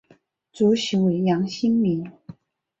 [0.51, 2.11] 主席为杨新民。